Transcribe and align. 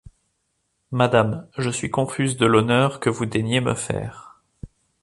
Madame, 0.89 1.47
je 1.59 1.69
suis 1.69 1.91
confuse 1.91 2.35
de 2.35 2.47
l’honneur 2.47 2.99
que 2.99 3.11
vous 3.11 3.27
daignez 3.27 3.61
me 3.61 3.75
faire… 3.75 4.41